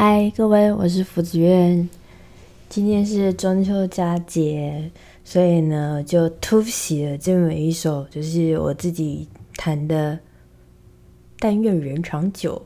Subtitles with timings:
[0.00, 1.88] 嗨，各位，我是福子苑。
[2.68, 4.92] 今天是中秋佳节，
[5.24, 9.26] 所以呢，就突袭了这么一首，就是我自己
[9.56, 10.16] 弹的
[11.40, 12.62] 但愿人长久。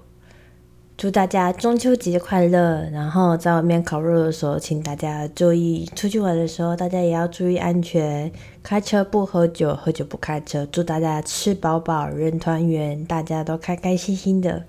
[0.98, 8.31] 祝大家中秋节快乐，然后在外面烤肉的时候请大家注意，出去玩的时候大家也要注意安全，
[8.62, 10.69] 开车不喝酒，喝酒不开车。
[10.70, 14.64] 祝大家吃饱饱，人团圆，大家都开开心心的，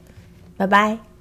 [0.56, 1.13] 拜拜。